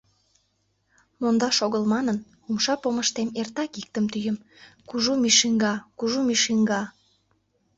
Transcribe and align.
Мондаш 1.19 1.57
огыл 1.65 1.83
манын, 1.93 2.17
умша 2.49 2.75
помыштем 2.81 3.29
эртак 3.39 3.71
иктым 3.81 4.05
тӱем: 4.13 4.37
«Кужу 4.89 5.13
Мишиҥга, 5.23 5.73
Кужу 5.97 6.19
Мишиҥга!..» 6.27 6.81